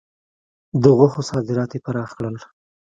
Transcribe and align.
د 0.81 0.83
غوښو 0.97 1.21
صادرات 1.29 1.71
یې 1.73 1.79
پراخ 1.85 2.09
کړل. 2.17 2.35